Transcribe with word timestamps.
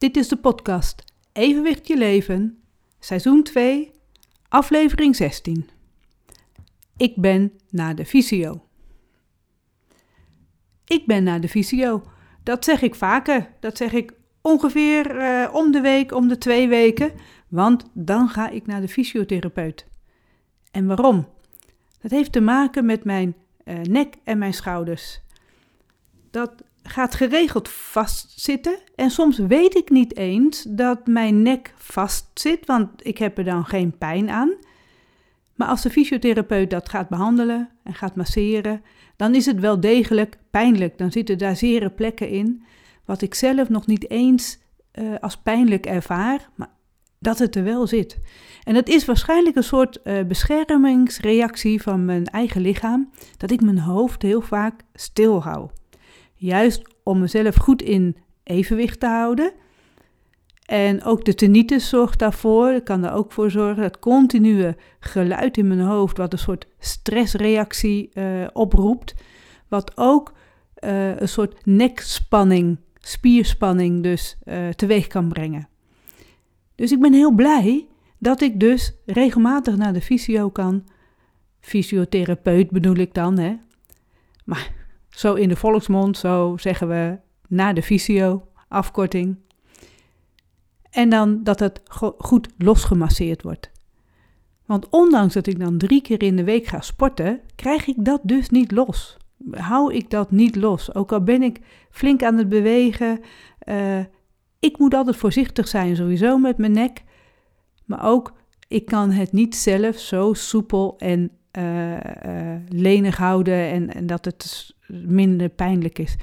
Dit 0.00 0.16
is 0.16 0.28
de 0.28 0.36
podcast 0.36 1.04
Evenwicht 1.32 1.86
je 1.86 1.96
leven, 1.96 2.62
seizoen 2.98 3.42
2, 3.42 3.90
aflevering 4.48 5.16
16. 5.16 5.68
Ik 6.96 7.16
ben 7.16 7.52
naar 7.70 7.94
de 7.94 8.06
fysio. 8.06 8.62
Ik 10.84 11.06
ben 11.06 11.22
naar 11.22 11.40
de 11.40 11.48
fysio. 11.48 12.02
Dat 12.42 12.64
zeg 12.64 12.82
ik 12.82 12.94
vaker. 12.94 13.50
Dat 13.60 13.76
zeg 13.76 13.92
ik 13.92 14.12
ongeveer 14.40 15.16
uh, 15.16 15.54
om 15.54 15.72
de 15.72 15.80
week, 15.80 16.12
om 16.12 16.28
de 16.28 16.38
twee 16.38 16.68
weken. 16.68 17.12
Want 17.48 17.84
dan 17.92 18.28
ga 18.28 18.48
ik 18.48 18.66
naar 18.66 18.80
de 18.80 18.88
fysiotherapeut. 18.88 19.86
En 20.70 20.86
waarom? 20.86 21.28
Dat 22.00 22.10
heeft 22.10 22.32
te 22.32 22.40
maken 22.40 22.86
met 22.86 23.04
mijn 23.04 23.34
uh, 23.64 23.80
nek 23.80 24.14
en 24.24 24.38
mijn 24.38 24.54
schouders. 24.54 25.20
Dat 26.30 26.64
gaat 26.82 27.14
geregeld 27.14 27.68
vastzitten. 27.68 28.78
En 28.94 29.10
soms 29.10 29.38
weet 29.38 29.76
ik 29.76 29.90
niet 29.90 30.16
eens 30.16 30.62
dat 30.62 31.06
mijn 31.06 31.42
nek 31.42 31.74
vastzit, 31.76 32.66
want 32.66 32.88
ik 33.06 33.18
heb 33.18 33.38
er 33.38 33.44
dan 33.44 33.64
geen 33.64 33.98
pijn 33.98 34.30
aan. 34.30 34.52
Maar 35.54 35.68
als 35.68 35.82
de 35.82 35.90
fysiotherapeut 35.90 36.70
dat 36.70 36.88
gaat 36.88 37.08
behandelen 37.08 37.68
en 37.82 37.94
gaat 37.94 38.16
masseren, 38.16 38.82
dan 39.16 39.34
is 39.34 39.46
het 39.46 39.60
wel 39.60 39.80
degelijk 39.80 40.38
pijnlijk. 40.50 40.98
Dan 40.98 41.12
zitten 41.12 41.38
daar 41.38 41.56
zere 41.56 41.90
plekken 41.90 42.28
in, 42.28 42.62
wat 43.04 43.22
ik 43.22 43.34
zelf 43.34 43.68
nog 43.68 43.86
niet 43.86 44.10
eens 44.10 44.58
uh, 44.94 45.14
als 45.20 45.36
pijnlijk 45.36 45.86
ervaar, 45.86 46.50
maar 46.54 46.70
dat 47.18 47.38
het 47.38 47.56
er 47.56 47.64
wel 47.64 47.86
zit. 47.86 48.18
En 48.64 48.74
dat 48.74 48.88
is 48.88 49.04
waarschijnlijk 49.04 49.56
een 49.56 49.64
soort 49.64 50.00
uh, 50.04 50.22
beschermingsreactie 50.22 51.82
van 51.82 52.04
mijn 52.04 52.24
eigen 52.24 52.60
lichaam, 52.60 53.10
dat 53.36 53.50
ik 53.50 53.60
mijn 53.60 53.78
hoofd 53.78 54.22
heel 54.22 54.40
vaak 54.40 54.80
stil 54.94 55.42
hou. 55.42 55.70
Juist 56.40 56.82
om 57.02 57.18
mezelf 57.18 57.56
goed 57.56 57.82
in 57.82 58.16
evenwicht 58.42 59.00
te 59.00 59.06
houden. 59.06 59.52
En 60.64 61.04
ook 61.04 61.24
de 61.24 61.34
tinnitus 61.34 61.88
zorgt 61.88 62.18
daarvoor. 62.18 62.80
Kan 62.80 63.04
er 63.04 63.12
ook 63.12 63.32
voor 63.32 63.50
zorgen 63.50 63.82
dat 63.82 63.98
continue 63.98 64.76
geluid 65.00 65.56
in 65.56 65.68
mijn 65.68 65.80
hoofd, 65.80 66.16
wat 66.16 66.32
een 66.32 66.38
soort 66.38 66.66
stressreactie 66.78 68.10
uh, 68.14 68.46
oproept. 68.52 69.14
Wat 69.68 69.92
ook 69.94 70.32
uh, 70.84 71.16
een 71.16 71.28
soort 71.28 71.66
nekspanning, 71.66 72.78
spierspanning 73.00 74.02
dus 74.02 74.38
uh, 74.44 74.68
teweeg 74.68 75.06
kan 75.06 75.28
brengen. 75.28 75.68
Dus 76.74 76.92
ik 76.92 77.00
ben 77.00 77.12
heel 77.12 77.34
blij 77.34 77.86
dat 78.18 78.40
ik 78.40 78.60
dus 78.60 78.94
regelmatig 79.06 79.76
naar 79.76 79.92
de 79.92 80.00
fysio 80.00 80.50
kan. 80.50 80.84
Fysiotherapeut 81.60 82.70
bedoel 82.70 82.96
ik 82.96 83.14
dan, 83.14 83.38
hè. 83.38 83.56
Maar 84.44 84.78
zo 85.10 85.34
in 85.34 85.48
de 85.48 85.56
volksmond, 85.56 86.16
zo 86.16 86.56
zeggen 86.56 86.88
we 86.88 87.18
naar 87.48 87.74
de 87.74 87.82
fysio, 87.82 88.48
afkorting. 88.68 89.36
En 90.90 91.08
dan 91.08 91.42
dat 91.42 91.60
het 91.60 91.82
goed 92.18 92.48
losgemasseerd 92.58 93.42
wordt. 93.42 93.70
Want 94.66 94.88
ondanks 94.88 95.34
dat 95.34 95.46
ik 95.46 95.58
dan 95.58 95.78
drie 95.78 96.02
keer 96.02 96.22
in 96.22 96.36
de 96.36 96.44
week 96.44 96.66
ga 96.66 96.80
sporten, 96.80 97.40
krijg 97.54 97.86
ik 97.86 98.04
dat 98.04 98.20
dus 98.22 98.50
niet 98.50 98.72
los. 98.72 99.16
Hou 99.50 99.94
ik 99.94 100.10
dat 100.10 100.30
niet 100.30 100.56
los. 100.56 100.94
Ook 100.94 101.12
al 101.12 101.22
ben 101.22 101.42
ik 101.42 101.60
flink 101.90 102.22
aan 102.22 102.36
het 102.36 102.48
bewegen. 102.48 103.20
Uh, 103.64 103.98
ik 104.58 104.78
moet 104.78 104.94
altijd 104.94 105.16
voorzichtig 105.16 105.68
zijn, 105.68 105.96
sowieso 105.96 106.38
met 106.38 106.58
mijn 106.58 106.72
nek. 106.72 107.02
Maar 107.84 108.04
ook, 108.04 108.32
ik 108.68 108.84
kan 108.84 109.10
het 109.10 109.32
niet 109.32 109.56
zelf 109.56 109.98
zo 109.98 110.32
soepel 110.32 110.94
en 110.98 111.30
uh, 111.58 111.94
uh, 111.94 112.00
lenig 112.68 113.16
houden 113.16 113.70
en, 113.70 113.94
en 113.94 114.06
dat 114.06 114.24
het 114.24 114.74
minder 115.06 115.48
pijnlijk 115.48 115.98
is. 115.98 116.16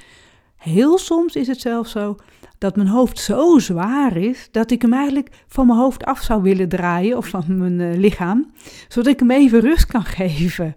Heel 0.57 0.97
soms 0.97 1.35
is 1.35 1.47
het 1.47 1.61
zelfs 1.61 1.91
zo 1.91 2.15
dat 2.57 2.75
mijn 2.75 2.87
hoofd 2.87 3.19
zo 3.19 3.59
zwaar 3.59 4.17
is 4.17 4.47
dat 4.51 4.71
ik 4.71 4.81
hem 4.81 4.93
eigenlijk 4.93 5.43
van 5.47 5.67
mijn 5.67 5.79
hoofd 5.79 6.05
af 6.05 6.21
zou 6.21 6.41
willen 6.41 6.69
draaien 6.69 7.17
of 7.17 7.27
van 7.27 7.43
mijn 7.47 7.79
uh, 7.79 7.97
lichaam, 7.97 8.51
zodat 8.87 9.13
ik 9.13 9.19
hem 9.19 9.31
even 9.31 9.59
rust 9.59 9.85
kan 9.85 10.03
geven. 10.19 10.75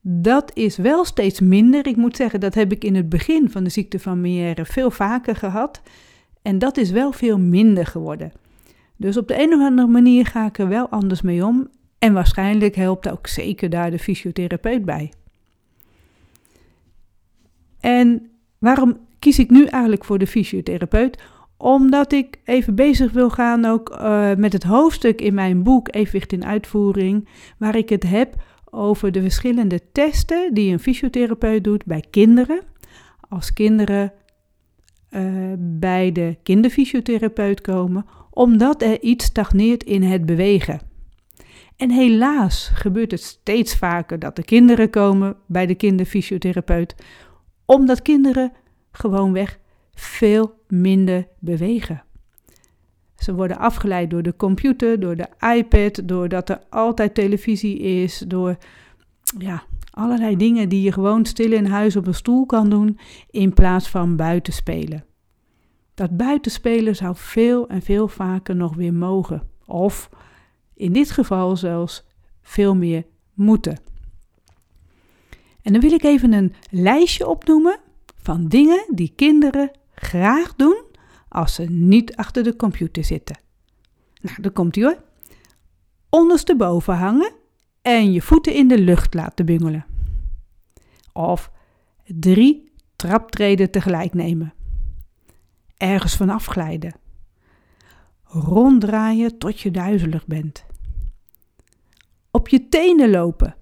Dat 0.00 0.50
is 0.54 0.76
wel 0.76 1.04
steeds 1.04 1.40
minder. 1.40 1.86
Ik 1.86 1.96
moet 1.96 2.16
zeggen, 2.16 2.40
dat 2.40 2.54
heb 2.54 2.72
ik 2.72 2.84
in 2.84 2.94
het 2.94 3.08
begin 3.08 3.50
van 3.50 3.64
de 3.64 3.70
ziekte 3.70 3.98
van 3.98 4.20
Meière 4.20 4.64
veel 4.64 4.90
vaker 4.90 5.36
gehad. 5.36 5.82
En 6.42 6.58
dat 6.58 6.76
is 6.76 6.90
wel 6.90 7.12
veel 7.12 7.38
minder 7.38 7.86
geworden. 7.86 8.32
Dus 8.96 9.16
op 9.16 9.28
de 9.28 9.42
een 9.42 9.52
of 9.52 9.60
andere 9.60 9.88
manier 9.88 10.26
ga 10.26 10.46
ik 10.46 10.58
er 10.58 10.68
wel 10.68 10.88
anders 10.88 11.22
mee 11.22 11.44
om. 11.44 11.68
En 11.98 12.12
waarschijnlijk 12.12 12.74
helpt 12.74 13.10
ook 13.10 13.26
zeker 13.26 13.70
daar 13.70 13.90
de 13.90 13.98
fysiotherapeut 13.98 14.84
bij. 14.84 15.12
En 17.84 18.30
waarom 18.58 18.98
kies 19.18 19.38
ik 19.38 19.50
nu 19.50 19.64
eigenlijk 19.64 20.04
voor 20.04 20.18
de 20.18 20.26
fysiotherapeut? 20.26 21.22
Omdat 21.56 22.12
ik 22.12 22.38
even 22.44 22.74
bezig 22.74 23.12
wil 23.12 23.30
gaan 23.30 23.64
ook 23.64 23.90
uh, 23.90 24.34
met 24.34 24.52
het 24.52 24.62
hoofdstuk 24.62 25.20
in 25.20 25.34
mijn 25.34 25.62
boek 25.62 25.94
Evenwicht 25.94 26.32
in 26.32 26.44
Uitvoering, 26.44 27.28
waar 27.58 27.76
ik 27.76 27.88
het 27.88 28.02
heb 28.02 28.34
over 28.70 29.12
de 29.12 29.20
verschillende 29.20 29.80
testen 29.92 30.54
die 30.54 30.72
een 30.72 30.80
fysiotherapeut 30.80 31.64
doet 31.64 31.84
bij 31.84 32.04
kinderen. 32.10 32.60
Als 33.28 33.52
kinderen 33.52 34.12
uh, 35.10 35.22
bij 35.58 36.12
de 36.12 36.36
kinderfysiotherapeut 36.42 37.60
komen, 37.60 38.06
omdat 38.30 38.82
er 38.82 39.02
iets 39.02 39.24
stagneert 39.24 39.84
in 39.84 40.02
het 40.02 40.26
bewegen. 40.26 40.80
En 41.76 41.90
helaas 41.90 42.70
gebeurt 42.74 43.10
het 43.10 43.22
steeds 43.22 43.76
vaker 43.76 44.18
dat 44.18 44.36
de 44.36 44.44
kinderen 44.44 44.90
komen 44.90 45.36
bij 45.46 45.66
de 45.66 45.74
kinderfysiotherapeut, 45.74 46.94
omdat 47.64 48.02
kinderen 48.02 48.52
gewoonweg 48.92 49.58
veel 49.94 50.54
minder 50.68 51.28
bewegen. 51.38 52.02
Ze 53.16 53.34
worden 53.34 53.58
afgeleid 53.58 54.10
door 54.10 54.22
de 54.22 54.36
computer, 54.36 55.00
door 55.00 55.16
de 55.16 55.28
iPad, 55.56 56.08
doordat 56.08 56.48
er 56.48 56.60
altijd 56.70 57.14
televisie 57.14 57.78
is, 57.78 58.18
door 58.18 58.56
ja, 59.38 59.62
allerlei 59.90 60.36
dingen 60.36 60.68
die 60.68 60.82
je 60.82 60.92
gewoon 60.92 61.24
stil 61.24 61.52
in 61.52 61.66
huis 61.66 61.96
op 61.96 62.06
een 62.06 62.14
stoel 62.14 62.46
kan 62.46 62.70
doen 62.70 62.98
in 63.30 63.54
plaats 63.54 63.88
van 63.88 64.16
buiten 64.16 64.52
spelen. 64.52 65.04
Dat 65.94 66.16
buitenspelen 66.16 66.96
zou 66.96 67.16
veel 67.16 67.68
en 67.68 67.82
veel 67.82 68.08
vaker 68.08 68.56
nog 68.56 68.74
weer 68.74 68.94
mogen. 68.94 69.42
Of 69.66 70.10
in 70.74 70.92
dit 70.92 71.10
geval 71.10 71.56
zelfs 71.56 72.06
veel 72.42 72.74
meer 72.74 73.04
moeten. 73.34 73.78
En 75.64 75.72
dan 75.72 75.80
wil 75.80 75.92
ik 75.92 76.02
even 76.02 76.32
een 76.32 76.54
lijstje 76.70 77.28
opnoemen 77.28 77.78
van 78.16 78.48
dingen 78.48 78.84
die 78.88 79.12
kinderen 79.16 79.70
graag 79.94 80.54
doen 80.54 80.84
als 81.28 81.54
ze 81.54 81.62
niet 81.62 82.16
achter 82.16 82.42
de 82.42 82.56
computer 82.56 83.04
zitten. 83.04 83.38
Nou, 84.20 84.42
daar 84.42 84.50
komt 84.50 84.76
ie 84.76 84.84
hoor. 84.84 85.02
Ondersteboven 86.10 86.96
hangen 86.96 87.32
en 87.82 88.12
je 88.12 88.22
voeten 88.22 88.54
in 88.54 88.68
de 88.68 88.78
lucht 88.78 89.14
laten 89.14 89.46
bungelen. 89.46 89.86
Of 91.12 91.50
drie 92.04 92.72
traptreden 92.96 93.70
tegelijk 93.70 94.14
nemen. 94.14 94.54
Ergens 95.76 96.16
vanaf 96.16 96.46
glijden. 96.46 96.94
Ronddraaien 98.24 99.38
tot 99.38 99.60
je 99.60 99.70
duizelig 99.70 100.26
bent. 100.26 100.64
Op 102.30 102.48
je 102.48 102.68
tenen 102.68 103.10
lopen. 103.10 103.56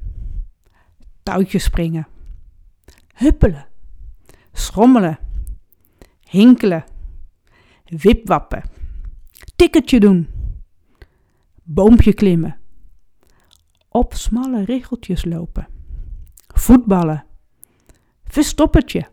Touwtjes 1.22 1.64
springen. 1.64 2.06
Huppelen. 3.14 3.66
Schrommelen. 4.52 5.18
Hinkelen. 6.20 6.84
Wipwappen. 7.84 8.62
Tikkertje 9.56 10.00
doen. 10.00 10.28
Boompje 11.62 12.12
klimmen. 12.12 12.58
Op 13.88 14.14
smalle 14.14 14.64
regeltjes 14.64 15.24
lopen. 15.24 15.68
Voetballen. 16.46 17.24
Verstoppertje. 18.24 19.08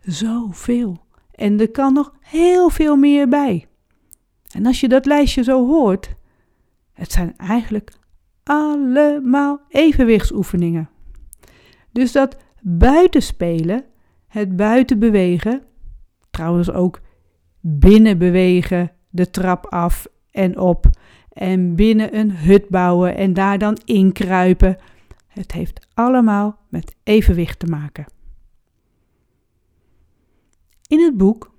Zoveel. 0.00 1.06
En 1.30 1.60
er 1.60 1.70
kan 1.70 1.92
nog 1.92 2.14
heel 2.20 2.70
veel 2.70 2.96
meer 2.96 3.28
bij. 3.28 3.68
En 4.50 4.66
als 4.66 4.80
je 4.80 4.88
dat 4.88 5.06
lijstje 5.06 5.42
zo 5.42 5.66
hoort, 5.66 6.14
het 6.92 7.12
zijn 7.12 7.36
eigenlijk 7.36 7.92
allemaal 8.46 9.60
evenwichtsoefeningen. 9.68 10.88
Dus 11.92 12.12
dat 12.12 12.36
buitenspelen, 12.60 13.84
het 14.26 14.56
buiten 14.56 14.98
bewegen, 14.98 15.62
trouwens 16.30 16.70
ook 16.70 17.00
binnen 17.60 18.18
bewegen, 18.18 18.92
de 19.10 19.30
trap 19.30 19.66
af 19.66 20.06
en 20.30 20.58
op 20.58 20.86
en 21.32 21.74
binnen 21.74 22.16
een 22.16 22.36
hut 22.36 22.68
bouwen 22.68 23.16
en 23.16 23.32
daar 23.32 23.58
dan 23.58 23.78
inkruipen. 23.84 24.76
Het 25.26 25.52
heeft 25.52 25.86
allemaal 25.94 26.58
met 26.68 26.94
evenwicht 27.02 27.58
te 27.58 27.66
maken. 27.66 28.06
In 30.88 31.00
het 31.00 31.16
boek 31.16 31.54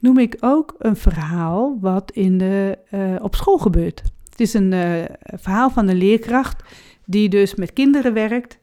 noem 0.00 0.18
ik 0.18 0.36
ook 0.40 0.74
een 0.78 0.96
verhaal 0.96 1.78
wat 1.80 2.10
in 2.10 2.38
de, 2.38 2.78
uh, 2.90 3.22
op 3.22 3.34
school 3.34 3.58
gebeurt. 3.58 4.02
Het 4.38 4.46
is 4.46 4.54
een 4.54 4.72
uh, 4.72 5.04
verhaal 5.20 5.70
van 5.70 5.88
een 5.88 5.96
leerkracht 5.96 6.62
die 7.04 7.28
dus 7.28 7.54
met 7.54 7.72
kinderen 7.72 8.12
werkt, 8.14 8.58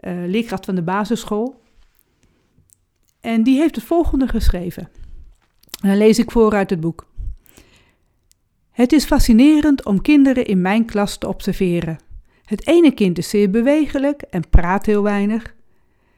uh, 0.00 0.12
leerkracht 0.26 0.64
van 0.64 0.74
de 0.74 0.82
basisschool. 0.82 1.60
En 3.20 3.42
die 3.42 3.58
heeft 3.58 3.74
het 3.74 3.84
volgende 3.84 4.28
geschreven. 4.28 4.88
dan 5.80 5.96
lees 5.96 6.18
ik 6.18 6.30
voor 6.30 6.54
uit 6.54 6.70
het 6.70 6.80
boek. 6.80 7.06
Het 8.70 8.92
is 8.92 9.04
fascinerend 9.04 9.84
om 9.84 10.02
kinderen 10.02 10.46
in 10.46 10.60
mijn 10.60 10.84
klas 10.84 11.18
te 11.18 11.28
observeren. 11.28 11.98
Het 12.44 12.66
ene 12.66 12.90
kind 12.90 13.18
is 13.18 13.28
zeer 13.28 13.50
bewegelijk 13.50 14.22
en 14.22 14.48
praat 14.50 14.86
heel 14.86 15.02
weinig. 15.02 15.54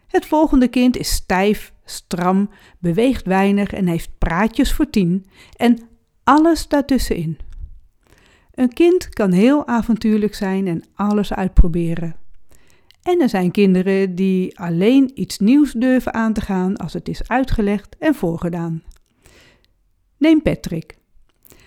Het 0.06 0.27
volgende 0.27 0.69
kind 0.69 0.97
is 0.97 1.12
stijf, 1.12 1.73
stram, 1.85 2.50
beweegt 2.79 3.27
weinig 3.27 3.73
en 3.73 3.87
heeft 3.87 4.11
praatjes 4.19 4.73
voor 4.73 4.91
tien 4.91 5.27
en 5.56 5.79
alles 6.25 6.69
daartussenin. 6.69 7.39
Een 8.54 8.72
kind 8.72 9.08
kan 9.08 9.32
heel 9.32 9.66
avontuurlijk 9.66 10.34
zijn 10.34 10.66
en 10.66 10.84
alles 10.94 11.32
uitproberen. 11.32 12.16
En 13.02 13.20
er 13.20 13.28
zijn 13.28 13.50
kinderen 13.50 14.14
die 14.14 14.58
alleen 14.58 15.10
iets 15.14 15.38
nieuws 15.38 15.72
durven 15.72 16.14
aan 16.14 16.32
te 16.32 16.40
gaan 16.40 16.76
als 16.76 16.93
het 16.93 17.08
is 17.08 17.28
uitgelegd 17.28 17.96
en 17.99 18.14
voorgedaan. 18.14 18.82
Neem 20.19 20.43
Patrick. 20.43 20.99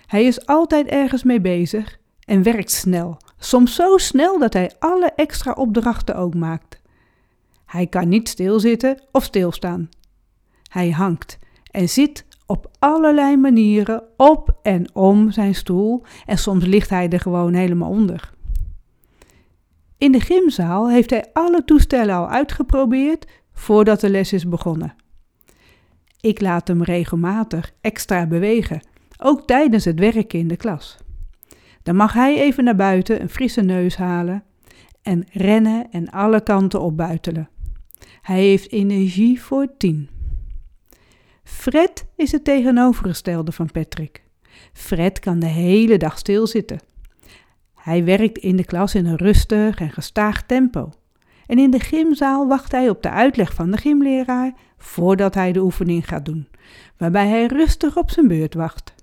Hij 0.06 0.24
is 0.24 0.46
altijd 0.46 0.86
ergens 0.86 1.22
mee 1.22 1.40
bezig 1.40 1.98
en 2.20 2.42
werkt 2.42 2.70
snel, 2.70 3.16
soms 3.38 3.74
zo 3.74 3.96
snel 3.96 4.38
dat 4.38 4.52
hij 4.52 4.72
alle 4.78 5.12
extra 5.16 5.52
opdrachten 5.52 6.16
ook 6.16 6.34
maakt. 6.34 6.80
Hij 7.64 7.86
kan 7.86 8.08
niet 8.08 8.28
stilzitten 8.28 9.02
of 9.12 9.24
stilstaan. 9.24 9.88
Hij 10.68 10.90
hangt 10.90 11.38
en 11.70 11.88
zit 11.88 12.26
op 12.46 12.70
allerlei 12.78 13.36
manieren 13.36 14.02
op 14.16 14.58
en 14.62 14.94
om 14.94 15.30
zijn 15.30 15.54
stoel 15.54 16.02
en 16.26 16.38
soms 16.38 16.64
ligt 16.64 16.90
hij 16.90 17.08
er 17.08 17.20
gewoon 17.20 17.54
helemaal 17.54 17.90
onder. 17.90 18.34
In 19.98 20.12
de 20.12 20.20
gymzaal 20.20 20.90
heeft 20.90 21.10
hij 21.10 21.26
alle 21.32 21.64
toestellen 21.64 22.14
al 22.14 22.28
uitgeprobeerd 22.28 23.26
voordat 23.52 24.00
de 24.00 24.10
les 24.10 24.32
is 24.32 24.48
begonnen. 24.48 24.94
Ik 26.20 26.40
laat 26.40 26.68
hem 26.68 26.82
regelmatig 26.82 27.72
extra 27.80 28.26
bewegen, 28.26 28.80
ook 29.22 29.46
tijdens 29.46 29.84
het 29.84 29.98
werken 29.98 30.38
in 30.38 30.48
de 30.48 30.56
klas. 30.56 30.98
Dan 31.82 31.96
mag 31.96 32.12
hij 32.12 32.40
even 32.40 32.64
naar 32.64 32.76
buiten 32.76 33.20
een 33.20 33.28
frisse 33.28 33.60
neus 33.60 33.96
halen 33.96 34.44
en 35.02 35.24
rennen 35.32 35.90
en 35.90 36.10
alle 36.10 36.40
kanten 36.40 36.80
opbuitelen. 36.80 37.48
Hij 38.22 38.40
heeft 38.40 38.72
energie 38.72 39.42
voor 39.42 39.66
tien. 39.78 40.08
Fred 41.46 42.06
is 42.16 42.32
het 42.32 42.44
tegenovergestelde 42.44 43.52
van 43.52 43.70
Patrick. 43.70 44.22
Fred 44.72 45.18
kan 45.18 45.38
de 45.38 45.46
hele 45.46 45.96
dag 45.96 46.18
stilzitten. 46.18 46.80
Hij 47.74 48.04
werkt 48.04 48.38
in 48.38 48.56
de 48.56 48.64
klas 48.64 48.94
in 48.94 49.06
een 49.06 49.16
rustig 49.16 49.78
en 49.78 49.90
gestaag 49.90 50.42
tempo. 50.42 50.92
En 51.46 51.58
in 51.58 51.70
de 51.70 51.80
gymzaal 51.80 52.46
wacht 52.46 52.72
hij 52.72 52.88
op 52.88 53.02
de 53.02 53.10
uitleg 53.10 53.54
van 53.54 53.70
de 53.70 53.76
gymleraar 53.76 54.52
voordat 54.78 55.34
hij 55.34 55.52
de 55.52 55.60
oefening 55.60 56.08
gaat 56.08 56.24
doen, 56.24 56.48
waarbij 56.96 57.28
hij 57.28 57.46
rustig 57.46 57.96
op 57.96 58.10
zijn 58.10 58.28
beurt 58.28 58.54
wacht. 58.54 58.94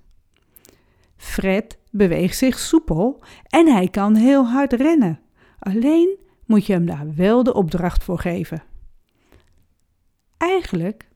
Fred 1.16 1.78
beweegt 1.90 2.36
zich 2.36 2.58
soepel 2.58 3.22
en 3.48 3.72
hij 3.72 3.88
kan 3.88 4.14
heel 4.14 4.46
hard 4.46 4.72
rennen. 4.72 5.20
Alleen 5.58 6.18
moet 6.46 6.66
je 6.66 6.72
hem 6.72 6.86
daar 6.86 7.14
wel 7.14 7.42
de 7.42 7.54
opdracht 7.54 8.04
voor 8.04 8.18
geven. 8.18 8.62
Eigenlijk 10.36 11.12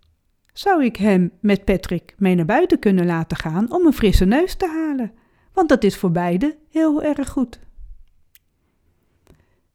zou 0.58 0.84
ik 0.84 0.96
hem 0.96 1.30
met 1.40 1.64
Patrick 1.64 2.14
mee 2.16 2.34
naar 2.34 2.44
buiten 2.44 2.78
kunnen 2.78 3.06
laten 3.06 3.36
gaan 3.36 3.72
om 3.72 3.86
een 3.86 3.92
frisse 3.92 4.24
neus 4.24 4.54
te 4.54 4.66
halen, 4.66 5.12
want 5.52 5.68
dat 5.68 5.84
is 5.84 5.96
voor 5.96 6.10
beide 6.10 6.56
heel 6.70 7.02
erg 7.02 7.28
goed. 7.28 7.60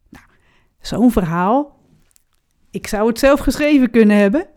Nou, 0.09 0.25
zo'n 0.79 1.11
verhaal. 1.11 1.79
Ik 2.71 2.87
zou 2.87 3.07
het 3.07 3.19
zelf 3.19 3.39
geschreven 3.39 3.89
kunnen 3.89 4.17
hebben. 4.17 4.47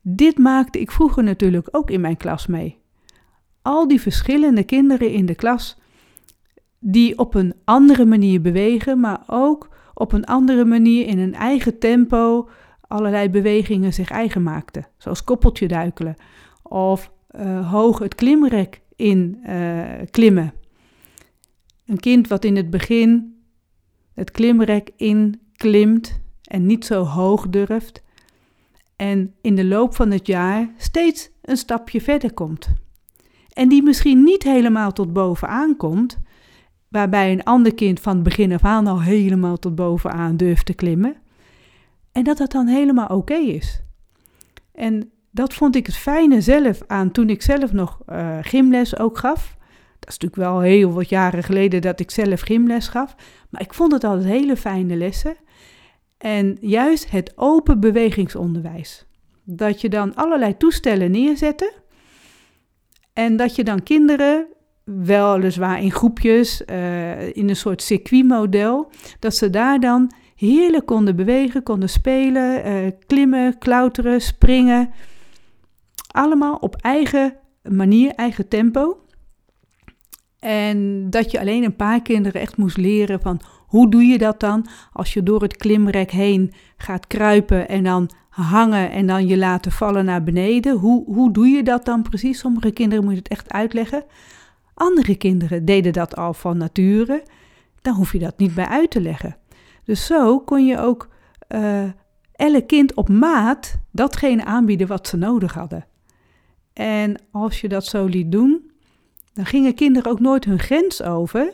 Dit 0.00 0.38
maakte 0.38 0.80
ik 0.80 0.90
vroeger 0.90 1.22
natuurlijk 1.22 1.68
ook 1.70 1.90
in 1.90 2.00
mijn 2.00 2.16
klas 2.16 2.46
mee. 2.46 2.80
Al 3.62 3.88
die 3.88 4.00
verschillende 4.00 4.64
kinderen 4.64 5.10
in 5.10 5.26
de 5.26 5.34
klas 5.34 5.80
die 6.78 7.18
op 7.18 7.34
een 7.34 7.54
andere 7.64 8.04
manier 8.04 8.40
bewegen, 8.40 9.00
maar 9.00 9.22
ook 9.26 9.68
op 9.94 10.12
een 10.12 10.24
andere 10.24 10.64
manier 10.64 11.06
in 11.06 11.18
een 11.18 11.34
eigen 11.34 11.78
tempo 11.78 12.48
allerlei 12.92 13.30
bewegingen 13.30 13.92
zich 13.92 14.10
eigen 14.10 14.42
maakten. 14.42 14.86
Zoals 14.96 15.24
koppeltje 15.24 15.68
duikelen 15.68 16.16
of 16.62 17.12
uh, 17.30 17.70
hoog 17.70 17.98
het 17.98 18.14
klimrek 18.14 18.80
in 18.96 19.38
uh, 19.46 19.82
klimmen. 20.10 20.52
Een 21.86 22.00
kind 22.00 22.28
wat 22.28 22.44
in 22.44 22.56
het 22.56 22.70
begin 22.70 23.36
het 24.14 24.30
klimrek 24.30 24.90
in 24.96 25.40
klimt 25.56 26.20
en 26.42 26.66
niet 26.66 26.84
zo 26.84 27.04
hoog 27.04 27.48
durft. 27.48 28.02
En 28.96 29.34
in 29.40 29.54
de 29.54 29.64
loop 29.64 29.94
van 29.94 30.10
het 30.10 30.26
jaar 30.26 30.70
steeds 30.76 31.30
een 31.42 31.56
stapje 31.56 32.00
verder 32.00 32.32
komt. 32.34 32.68
En 33.52 33.68
die 33.68 33.82
misschien 33.82 34.22
niet 34.22 34.42
helemaal 34.42 34.92
tot 34.92 35.12
bovenaan 35.12 35.76
komt, 35.76 36.18
waarbij 36.88 37.32
een 37.32 37.42
ander 37.42 37.74
kind 37.74 38.00
van 38.00 38.22
begin 38.22 38.52
af 38.52 38.64
aan 38.64 38.86
al 38.86 39.02
helemaal 39.02 39.56
tot 39.56 39.74
bovenaan 39.74 40.36
durft 40.36 40.66
te 40.66 40.74
klimmen. 40.74 41.21
En 42.12 42.24
dat 42.24 42.36
dat 42.36 42.52
dan 42.52 42.66
helemaal 42.66 43.06
oké 43.06 43.34
is. 43.34 43.82
En 44.72 45.10
dat 45.30 45.54
vond 45.54 45.76
ik 45.76 45.86
het 45.86 45.96
fijne 45.96 46.40
zelf 46.40 46.82
aan 46.86 47.10
toen 47.10 47.30
ik 47.30 47.42
zelf 47.42 47.72
nog 47.72 47.98
uh, 48.08 48.38
gymles 48.40 48.98
ook 48.98 49.18
gaf. 49.18 49.56
Dat 49.98 50.10
is 50.10 50.18
natuurlijk 50.18 50.50
wel 50.50 50.60
heel 50.60 50.92
wat 50.92 51.08
jaren 51.08 51.42
geleden 51.42 51.80
dat 51.80 52.00
ik 52.00 52.10
zelf 52.10 52.40
gymles 52.40 52.88
gaf. 52.88 53.14
Maar 53.50 53.60
ik 53.60 53.74
vond 53.74 53.92
het 53.92 54.04
altijd 54.04 54.26
hele 54.26 54.56
fijne 54.56 54.96
lessen. 54.96 55.36
En 56.18 56.56
juist 56.60 57.10
het 57.10 57.32
open 57.36 57.80
bewegingsonderwijs. 57.80 59.06
Dat 59.44 59.80
je 59.80 59.88
dan 59.88 60.14
allerlei 60.14 60.56
toestellen 60.56 61.10
neerzette. 61.10 61.72
En 63.12 63.36
dat 63.36 63.56
je 63.56 63.64
dan 63.64 63.82
kinderen, 63.82 64.46
weliswaar 64.84 65.82
in 65.82 65.90
groepjes, 65.90 66.62
uh, 66.66 67.36
in 67.36 67.48
een 67.48 67.56
soort 67.56 67.82
circuitmodel, 67.82 68.90
dat 69.18 69.34
ze 69.34 69.50
daar 69.50 69.80
dan 69.80 70.12
heerlijk 70.46 70.86
konden 70.86 71.16
bewegen, 71.16 71.62
konden 71.62 71.88
spelen, 71.88 72.66
uh, 72.66 72.90
klimmen, 73.06 73.58
klauteren, 73.58 74.20
springen. 74.20 74.90
Allemaal 76.06 76.54
op 76.54 76.76
eigen 76.76 77.36
manier, 77.62 78.14
eigen 78.14 78.48
tempo. 78.48 78.96
En 80.38 81.10
dat 81.10 81.30
je 81.30 81.40
alleen 81.40 81.64
een 81.64 81.76
paar 81.76 82.02
kinderen 82.02 82.40
echt 82.40 82.56
moest 82.56 82.76
leren 82.76 83.20
van 83.20 83.40
hoe 83.66 83.90
doe 83.90 84.02
je 84.02 84.18
dat 84.18 84.40
dan 84.40 84.66
als 84.92 85.12
je 85.12 85.22
door 85.22 85.42
het 85.42 85.56
klimrek 85.56 86.10
heen 86.10 86.52
gaat 86.76 87.06
kruipen 87.06 87.68
en 87.68 87.84
dan 87.84 88.10
hangen 88.28 88.90
en 88.90 89.06
dan 89.06 89.26
je 89.26 89.36
laten 89.36 89.72
vallen 89.72 90.04
naar 90.04 90.22
beneden. 90.22 90.76
Hoe, 90.76 91.04
hoe 91.04 91.32
doe 91.32 91.48
je 91.48 91.62
dat 91.62 91.84
dan 91.84 92.02
precies? 92.02 92.38
Sommige 92.38 92.70
kinderen 92.70 93.04
moet 93.04 93.12
je 93.12 93.18
het 93.18 93.28
echt 93.28 93.52
uitleggen. 93.52 94.04
Andere 94.74 95.16
kinderen 95.16 95.64
deden 95.64 95.92
dat 95.92 96.16
al 96.16 96.34
van 96.34 96.56
nature. 96.56 97.22
Dan 97.82 97.94
hoef 97.94 98.12
je 98.12 98.18
dat 98.18 98.38
niet 98.38 98.54
bij 98.54 98.66
uit 98.66 98.90
te 98.90 99.00
leggen. 99.00 99.36
Dus 99.84 100.06
zo 100.06 100.40
kon 100.40 100.66
je 100.66 100.78
ook 100.78 101.08
uh, 101.48 101.84
elk 102.32 102.66
kind 102.66 102.94
op 102.94 103.08
maat 103.08 103.78
datgene 103.90 104.44
aanbieden 104.44 104.86
wat 104.86 105.08
ze 105.08 105.16
nodig 105.16 105.54
hadden. 105.54 105.86
En 106.72 107.16
als 107.30 107.60
je 107.60 107.68
dat 107.68 107.84
zo 107.84 108.04
liet 108.04 108.32
doen, 108.32 108.70
dan 109.32 109.46
gingen 109.46 109.74
kinderen 109.74 110.10
ook 110.10 110.20
nooit 110.20 110.44
hun 110.44 110.58
grens 110.58 111.02
over. 111.02 111.52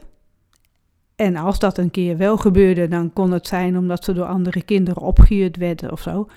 En 1.16 1.36
als 1.36 1.58
dat 1.58 1.78
een 1.78 1.90
keer 1.90 2.16
wel 2.16 2.36
gebeurde, 2.36 2.88
dan 2.88 3.12
kon 3.12 3.32
het 3.32 3.46
zijn 3.46 3.78
omdat 3.78 4.04
ze 4.04 4.12
door 4.12 4.24
andere 4.24 4.62
kinderen 4.62 5.02
opgejuurd 5.02 5.56
werden 5.56 5.92
of 5.92 6.00
zo. 6.00 6.28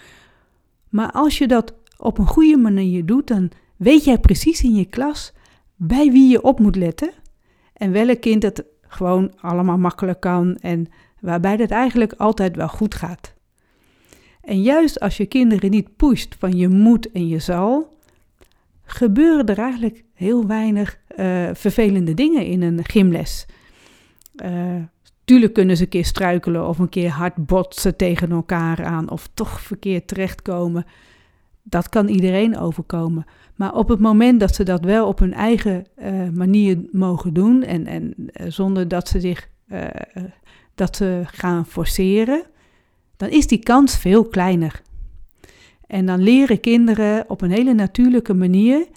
Maar 0.89 1.11
als 1.11 1.37
je 1.37 1.47
dat 1.47 1.73
op 1.97 2.17
een 2.17 2.27
goede 2.27 2.57
manier 2.57 3.05
doet, 3.05 3.27
dan 3.27 3.51
weet 3.77 4.03
jij 4.03 4.17
precies 4.17 4.63
in 4.63 4.75
je 4.75 4.85
klas 4.85 5.33
bij 5.75 6.11
wie 6.11 6.29
je 6.29 6.41
op 6.41 6.59
moet 6.59 6.75
letten. 6.75 7.11
En 7.73 7.91
welk 7.91 8.21
kind 8.21 8.43
het 8.43 8.63
gewoon 8.87 9.33
allemaal 9.41 9.77
makkelijk 9.77 10.19
kan 10.19 10.55
en 10.55 10.87
waarbij 11.21 11.55
het 11.55 11.71
eigenlijk 11.71 12.13
altijd 12.13 12.55
wel 12.55 12.67
goed 12.67 12.95
gaat. 12.95 13.33
En 14.41 14.61
juist 14.61 14.99
als 14.99 15.17
je 15.17 15.25
kinderen 15.25 15.71
niet 15.71 15.95
pusht 15.95 16.35
van 16.39 16.57
je 16.57 16.67
moet 16.67 17.11
en 17.11 17.27
je 17.27 17.39
zal, 17.39 17.97
gebeuren 18.83 19.45
er 19.45 19.59
eigenlijk 19.59 20.03
heel 20.13 20.47
weinig 20.47 20.99
uh, 21.17 21.49
vervelende 21.53 22.13
dingen 22.13 22.45
in 22.45 22.61
een 22.61 22.85
gymles. 22.85 23.45
Uh, 24.45 24.75
tuurlijk 25.25 25.53
kunnen 25.53 25.77
ze 25.77 25.83
een 25.83 25.89
keer 25.89 26.05
struikelen 26.05 26.67
of 26.67 26.79
een 26.79 26.89
keer 26.89 27.09
hard 27.09 27.45
botsen 27.45 27.95
tegen 27.95 28.31
elkaar 28.31 28.85
aan 28.85 29.09
of 29.09 29.29
toch 29.33 29.61
verkeerd 29.61 30.07
terechtkomen. 30.07 30.85
Dat 31.63 31.89
kan 31.89 32.07
iedereen 32.07 32.57
overkomen. 32.57 33.25
Maar 33.55 33.75
op 33.75 33.89
het 33.89 33.99
moment 33.99 34.39
dat 34.39 34.55
ze 34.55 34.63
dat 34.63 34.83
wel 34.83 35.07
op 35.07 35.19
hun 35.19 35.33
eigen 35.33 35.85
uh, 35.97 36.29
manier 36.29 36.79
mogen 36.91 37.33
doen 37.33 37.63
en, 37.63 37.87
en 37.87 38.15
zonder 38.51 38.87
dat 38.87 39.07
ze 39.07 39.19
zich 39.19 39.49
dat 40.75 40.95
ze 40.95 41.21
gaan 41.25 41.65
forceren, 41.65 42.43
dan 43.17 43.29
is 43.29 43.47
die 43.47 43.59
kans 43.59 43.97
veel 43.97 44.25
kleiner. 44.25 44.81
En 45.87 46.05
dan 46.05 46.19
leren 46.19 46.59
kinderen 46.59 47.29
op 47.29 47.41
een 47.41 47.51
hele 47.51 47.73
natuurlijke 47.73 48.33
manier 48.33 48.87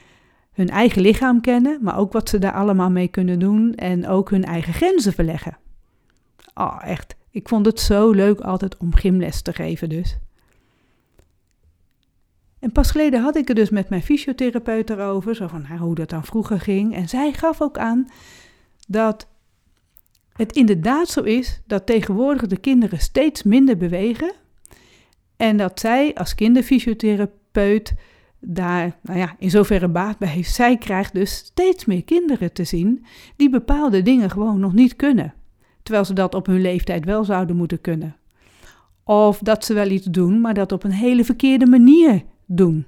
hun 0.52 0.68
eigen 0.68 1.02
lichaam 1.02 1.40
kennen, 1.40 1.78
maar 1.82 1.98
ook 1.98 2.12
wat 2.12 2.28
ze 2.28 2.38
daar 2.38 2.52
allemaal 2.52 2.90
mee 2.90 3.08
kunnen 3.08 3.38
doen 3.38 3.74
en 3.74 4.08
ook 4.08 4.30
hun 4.30 4.44
eigen 4.44 4.72
grenzen 4.72 5.12
verleggen. 5.12 5.56
Oh, 6.54 6.80
echt. 6.84 7.16
Ik 7.30 7.48
vond 7.48 7.66
het 7.66 7.80
zo 7.80 8.10
leuk 8.10 8.40
altijd 8.40 8.76
om 8.76 8.94
gymles 8.94 9.42
te 9.42 9.52
geven 9.52 9.88
dus. 9.88 10.18
En 12.58 12.72
pas 12.72 12.90
geleden 12.90 13.22
had 13.22 13.36
ik 13.36 13.48
het 13.48 13.56
dus 13.56 13.70
met 13.70 13.88
mijn 13.88 14.02
fysiotherapeut 14.02 14.90
erover, 14.90 15.34
zo 15.34 15.46
van 15.46 15.64
nou, 15.68 15.80
hoe 15.80 15.94
dat 15.94 16.10
dan 16.10 16.24
vroeger 16.24 16.60
ging. 16.60 16.94
En 16.94 17.08
zij 17.08 17.32
gaf 17.32 17.60
ook 17.60 17.78
aan 17.78 18.08
dat 18.86 19.28
het 20.36 20.52
inderdaad 20.52 21.08
zo 21.08 21.20
is 21.20 21.60
dat 21.66 21.86
tegenwoordig 21.86 22.46
de 22.46 22.56
kinderen 22.56 22.98
steeds 22.98 23.42
minder 23.42 23.76
bewegen. 23.76 24.32
En 25.36 25.56
dat 25.56 25.80
zij 25.80 26.14
als 26.14 26.34
kinderfysiotherapeut 26.34 27.94
daar, 28.40 28.98
nou 29.02 29.18
ja, 29.18 29.36
in 29.38 29.50
zoverre 29.50 29.88
baat 29.88 30.18
bij 30.18 30.28
heeft. 30.28 30.54
Zij 30.54 30.76
krijgt 30.78 31.14
dus 31.14 31.34
steeds 31.34 31.84
meer 31.84 32.04
kinderen 32.04 32.52
te 32.52 32.64
zien 32.64 33.04
die 33.36 33.50
bepaalde 33.50 34.02
dingen 34.02 34.30
gewoon 34.30 34.60
nog 34.60 34.72
niet 34.72 34.96
kunnen. 34.96 35.34
Terwijl 35.82 36.04
ze 36.04 36.12
dat 36.12 36.34
op 36.34 36.46
hun 36.46 36.60
leeftijd 36.60 37.04
wel 37.04 37.24
zouden 37.24 37.56
moeten 37.56 37.80
kunnen. 37.80 38.16
Of 39.04 39.38
dat 39.38 39.64
ze 39.64 39.74
wel 39.74 39.90
iets 39.90 40.06
doen, 40.06 40.40
maar 40.40 40.54
dat 40.54 40.72
op 40.72 40.84
een 40.84 40.92
hele 40.92 41.24
verkeerde 41.24 41.66
manier 41.66 42.22
doen. 42.46 42.86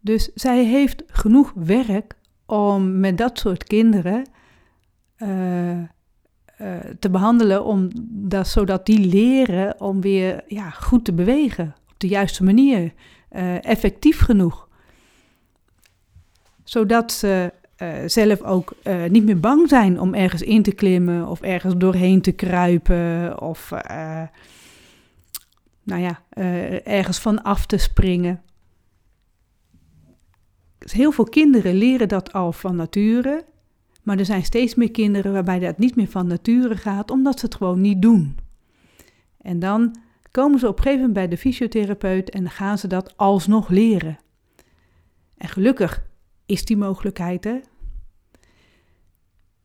Dus 0.00 0.30
zij 0.34 0.64
heeft 0.64 1.02
genoeg 1.06 1.52
werk 1.54 2.16
om 2.46 3.00
met 3.00 3.18
dat 3.18 3.38
soort 3.38 3.64
kinderen 3.64 4.24
te 6.98 7.10
behandelen, 7.10 7.64
om 7.64 7.90
dat, 8.10 8.48
zodat 8.48 8.86
die 8.86 8.98
leren 8.98 9.80
om 9.80 10.00
weer 10.00 10.44
ja, 10.46 10.70
goed 10.70 11.04
te 11.04 11.12
bewegen, 11.12 11.74
op 11.90 11.94
de 12.00 12.08
juiste 12.08 12.44
manier, 12.44 12.92
uh, 13.32 13.64
effectief 13.64 14.20
genoeg. 14.20 14.68
Zodat 16.64 17.12
ze 17.12 17.52
zelf 18.06 18.42
ook 18.42 18.74
niet 19.08 19.24
meer 19.24 19.40
bang 19.40 19.68
zijn 19.68 20.00
om 20.00 20.14
ergens 20.14 20.42
in 20.42 20.62
te 20.62 20.72
klimmen 20.72 21.26
of 21.26 21.40
ergens 21.40 21.74
doorheen 21.76 22.20
te 22.20 22.32
kruipen 22.32 23.40
of 23.40 23.70
nou 25.82 26.00
ja, 26.00 26.22
ergens 26.84 27.18
van 27.18 27.42
af 27.42 27.66
te 27.66 27.76
springen. 27.76 28.42
Dus 30.78 30.92
heel 30.92 31.12
veel 31.12 31.24
kinderen 31.24 31.74
leren 31.74 32.08
dat 32.08 32.32
al 32.32 32.52
van 32.52 32.76
nature. 32.76 33.44
Maar 34.02 34.18
er 34.18 34.24
zijn 34.24 34.44
steeds 34.44 34.74
meer 34.74 34.90
kinderen 34.90 35.32
waarbij 35.32 35.58
dat 35.58 35.78
niet 35.78 35.96
meer 35.96 36.08
van 36.08 36.26
nature 36.26 36.76
gaat, 36.76 37.10
omdat 37.10 37.38
ze 37.38 37.44
het 37.44 37.54
gewoon 37.54 37.80
niet 37.80 38.02
doen. 38.02 38.36
En 39.40 39.58
dan 39.58 39.96
komen 40.30 40.58
ze 40.58 40.68
op 40.68 40.76
een 40.76 40.82
gegeven 40.82 41.06
moment 41.06 41.18
bij 41.18 41.28
de 41.28 41.42
fysiotherapeut 41.42 42.30
en 42.30 42.50
gaan 42.50 42.78
ze 42.78 42.86
dat 42.86 43.16
alsnog 43.16 43.68
leren. 43.68 44.18
En 45.36 45.48
gelukkig 45.48 46.02
is 46.46 46.64
die 46.64 46.76
mogelijkheid 46.76 47.46
er. 47.46 47.60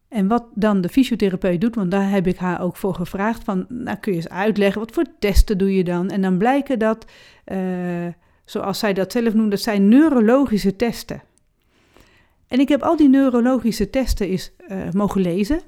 En 0.07 0.27
wat 0.27 0.45
dan 0.53 0.81
de 0.81 0.89
fysiotherapeut 0.89 1.61
doet, 1.61 1.75
want 1.75 1.91
daar 1.91 2.09
heb 2.09 2.27
ik 2.27 2.37
haar 2.37 2.61
ook 2.61 2.75
voor 2.75 2.93
gevraagd, 2.93 3.43
van, 3.43 3.65
nou 3.69 3.97
kun 3.97 4.11
je 4.11 4.17
eens 4.17 4.29
uitleggen, 4.29 4.81
wat 4.81 4.91
voor 4.91 5.05
testen 5.19 5.57
doe 5.57 5.75
je 5.75 5.83
dan? 5.83 6.09
En 6.09 6.21
dan 6.21 6.37
blijken 6.37 6.79
dat, 6.79 7.05
uh, 7.45 8.07
zoals 8.45 8.79
zij 8.79 8.93
dat 8.93 9.11
zelf 9.11 9.33
noemt, 9.33 9.51
dat 9.51 9.59
zijn 9.59 9.87
neurologische 9.87 10.75
testen. 10.75 11.21
En 12.47 12.59
ik 12.59 12.69
heb 12.69 12.81
al 12.81 12.95
die 12.95 13.09
neurologische 13.09 13.89
testen 13.89 14.27
eens 14.27 14.51
uh, 14.67 14.91
mogen 14.91 15.21
lezen. 15.21 15.61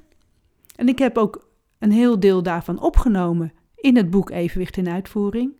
En 0.75 0.87
ik 0.87 0.99
heb 0.99 1.17
ook 1.17 1.49
een 1.79 1.91
heel 1.91 2.19
deel 2.19 2.43
daarvan 2.43 2.81
opgenomen 2.81 3.53
in 3.75 3.95
het 3.95 4.09
boek 4.09 4.29
Evenwicht 4.29 4.77
in 4.77 4.89
Uitvoering. 4.89 5.53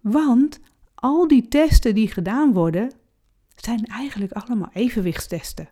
Want 0.00 0.60
al 0.94 1.28
die 1.28 1.48
testen 1.48 1.94
die 1.94 2.08
gedaan 2.08 2.52
worden, 2.52 2.90
zijn 3.54 3.84
eigenlijk 3.84 4.32
allemaal 4.32 4.70
evenwichtstesten. 4.72 5.68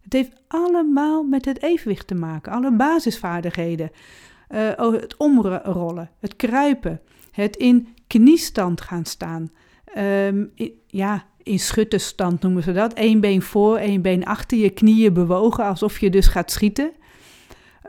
Het 0.00 0.12
heeft 0.12 0.42
allemaal 0.48 1.22
met 1.22 1.44
het 1.44 1.62
evenwicht 1.62 2.06
te 2.06 2.14
maken, 2.14 2.52
alle 2.52 2.72
basisvaardigheden. 2.72 3.90
Uh, 4.48 4.92
het 4.92 5.16
omrollen, 5.16 6.10
het 6.18 6.36
kruipen, 6.36 7.00
het 7.30 7.56
in 7.56 7.88
kniestand 8.06 8.80
gaan 8.80 9.04
staan. 9.04 9.50
Um, 9.98 10.52
ja, 10.86 11.24
in 11.42 11.58
schutterstand 11.58 12.42
noemen 12.42 12.62
ze 12.62 12.72
dat. 12.72 12.92
Eén 12.94 13.20
been 13.20 13.42
voor, 13.42 13.76
één 13.76 14.02
been 14.02 14.24
achter, 14.24 14.58
je 14.58 14.70
knieën 14.70 15.12
bewogen 15.12 15.64
alsof 15.64 15.98
je 15.98 16.10
dus 16.10 16.26
gaat 16.26 16.50
schieten. 16.50 16.92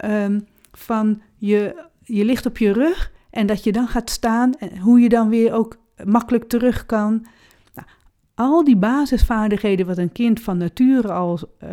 Um, 0.05 0.47
van 0.71 1.21
je, 1.37 1.85
je 2.03 2.25
ligt 2.25 2.45
op 2.45 2.57
je 2.57 2.73
rug 2.73 3.11
en 3.29 3.47
dat 3.47 3.63
je 3.63 3.71
dan 3.71 3.87
gaat 3.87 4.09
staan 4.09 4.53
en 4.53 4.77
hoe 4.77 4.99
je 4.99 5.09
dan 5.09 5.29
weer 5.29 5.53
ook 5.53 5.77
makkelijk 6.03 6.43
terug 6.43 6.85
kan. 6.85 7.25
Nou, 7.73 7.87
al 8.35 8.63
die 8.63 8.77
basisvaardigheden 8.77 9.85
wat 9.85 9.97
een 9.97 10.11
kind 10.11 10.41
van 10.41 10.57
nature 10.57 11.11
al 11.11 11.39
uh, 11.63 11.69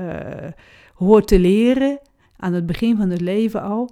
hoort 0.94 1.26
te 1.28 1.38
leren, 1.38 1.98
aan 2.36 2.52
het 2.52 2.66
begin 2.66 2.96
van 2.96 3.10
het 3.10 3.20
leven 3.20 3.62
al, 3.62 3.90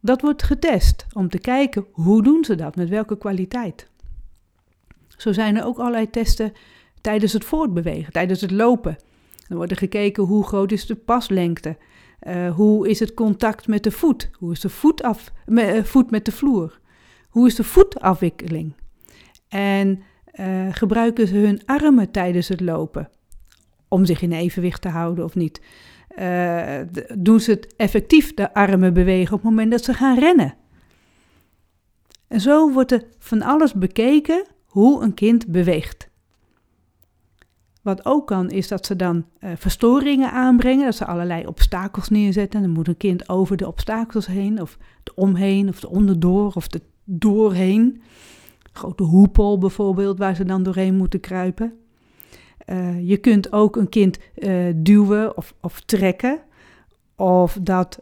dat 0.00 0.20
wordt 0.20 0.42
getest 0.42 1.06
om 1.12 1.28
te 1.28 1.38
kijken 1.38 1.86
hoe 1.92 2.22
doen 2.22 2.44
ze 2.44 2.54
dat, 2.54 2.76
met 2.76 2.88
welke 2.88 3.18
kwaliteit. 3.18 3.90
Zo 5.22 5.32
zijn 5.32 5.56
er 5.56 5.64
ook 5.64 5.78
allerlei 5.78 6.10
testen 6.10 6.52
tijdens 7.00 7.32
het 7.32 7.44
voortbewegen, 7.44 8.12
tijdens 8.12 8.40
het 8.40 8.50
lopen. 8.50 8.96
Dan 9.48 9.56
wordt 9.56 9.72
er 9.72 9.78
gekeken 9.78 10.22
hoe 10.22 10.44
groot 10.44 10.72
is 10.72 10.86
de 10.86 10.94
paslengte, 10.94 11.76
uh, 12.22 12.54
hoe 12.54 12.88
is 12.88 13.00
het 13.00 13.14
contact 13.14 13.66
met 13.66 13.84
de 13.84 13.90
voet, 13.90 14.30
hoe 14.32 14.52
is 14.52 14.60
de 14.60 14.68
voet, 14.68 15.02
af, 15.02 15.32
me, 15.46 15.76
uh, 15.76 15.84
voet 15.84 16.10
met 16.10 16.24
de 16.24 16.32
vloer, 16.32 16.80
hoe 17.28 17.46
is 17.46 17.54
de 17.54 17.64
voetafwikkeling. 17.64 18.74
En 19.48 20.02
uh, 20.34 20.66
gebruiken 20.70 21.26
ze 21.26 21.36
hun 21.36 21.62
armen 21.66 22.10
tijdens 22.10 22.48
het 22.48 22.60
lopen 22.60 23.08
om 23.88 24.04
zich 24.04 24.22
in 24.22 24.32
evenwicht 24.32 24.82
te 24.82 24.88
houden 24.88 25.24
of 25.24 25.34
niet? 25.34 25.60
doen 27.18 27.40
ze 27.40 27.50
het 27.50 27.74
effectief 27.76 28.34
de 28.34 28.54
armen 28.54 28.94
bewegen 28.94 29.34
op 29.34 29.42
het 29.42 29.50
moment 29.50 29.70
dat 29.70 29.84
ze 29.84 29.94
gaan 29.94 30.18
rennen? 30.18 30.54
En 32.28 32.40
zo 32.40 32.72
wordt 32.72 32.92
er 32.92 33.04
van 33.18 33.42
alles 33.42 33.72
bekeken 33.72 34.46
hoe 34.72 35.02
een 35.02 35.14
kind 35.14 35.46
beweegt. 35.46 36.10
Wat 37.82 38.04
ook 38.04 38.26
kan, 38.26 38.50
is 38.50 38.68
dat 38.68 38.86
ze 38.86 38.96
dan 38.96 39.24
uh, 39.40 39.50
verstoringen 39.56 40.32
aanbrengen, 40.32 40.84
dat 40.84 40.94
ze 40.94 41.06
allerlei 41.06 41.46
obstakels 41.46 42.08
neerzetten. 42.08 42.60
Dan 42.60 42.70
moet 42.70 42.88
een 42.88 42.96
kind 42.96 43.28
over 43.28 43.56
de 43.56 43.66
obstakels 43.66 44.26
heen, 44.26 44.60
of 44.60 44.78
de 45.02 45.14
omheen, 45.14 45.68
of 45.68 45.80
de 45.80 45.88
onderdoor, 45.88 46.52
of 46.52 46.68
de 46.68 46.80
doorheen. 47.04 48.02
Grote 48.72 49.02
hoepel 49.02 49.58
bijvoorbeeld, 49.58 50.18
waar 50.18 50.34
ze 50.34 50.44
dan 50.44 50.62
doorheen 50.62 50.96
moeten 50.96 51.20
kruipen. 51.20 51.72
Uh, 52.66 53.08
je 53.08 53.16
kunt 53.16 53.52
ook 53.52 53.76
een 53.76 53.88
kind 53.88 54.18
uh, 54.34 54.72
duwen 54.76 55.36
of, 55.36 55.54
of 55.60 55.80
trekken. 55.80 56.38
Of 57.16 57.58
dat, 57.62 57.98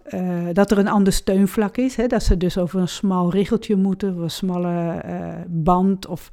dat 0.52 0.70
er 0.70 0.78
een 0.78 0.88
ander 0.88 1.12
steunvlak 1.12 1.76
is. 1.76 1.96
Hè, 1.96 2.06
dat 2.06 2.22
ze 2.22 2.36
dus 2.36 2.58
over 2.58 2.80
een 2.80 2.88
smal 2.88 3.30
riggeltje 3.30 3.76
moeten, 3.76 4.14
of 4.14 4.20
een 4.20 4.30
smalle 4.30 5.02
band 5.48 6.06
of 6.06 6.30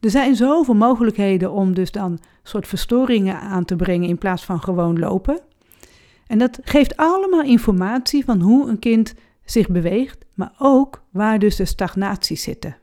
er 0.00 0.10
zijn 0.10 0.36
zoveel 0.36 0.74
mogelijkheden 0.74 1.52
om 1.52 1.74
dus 1.74 1.90
dan 1.90 2.18
soort 2.42 2.68
verstoringen 2.68 3.40
aan 3.40 3.64
te 3.64 3.76
brengen 3.76 4.08
in 4.08 4.18
plaats 4.18 4.44
van 4.44 4.60
gewoon 4.60 4.98
lopen. 4.98 5.40
En 6.26 6.38
dat 6.38 6.58
geeft 6.62 6.96
allemaal 6.96 7.42
informatie 7.42 8.24
van 8.24 8.40
hoe 8.40 8.68
een 8.68 8.78
kind 8.78 9.14
zich 9.44 9.68
beweegt, 9.68 10.24
maar 10.34 10.52
ook 10.58 11.02
waar 11.10 11.38
dus 11.38 11.56
de 11.56 11.64
stagnaties 11.64 12.42
zitten. 12.42 12.76